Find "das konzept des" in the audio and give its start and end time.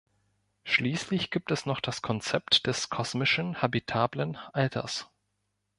1.79-2.89